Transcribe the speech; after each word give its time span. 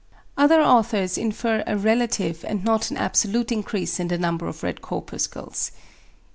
Other 0.35 0.63
authors 0.63 1.15
infer 1.15 1.63
a 1.67 1.77
relative 1.77 2.43
and 2.47 2.63
not 2.65 2.89
an 2.89 2.97
absolute 2.97 3.51
increase 3.51 3.99
in 3.99 4.07
the 4.07 4.17
number 4.17 4.47
of 4.47 4.63
red 4.63 4.81
corpuscles. 4.81 5.69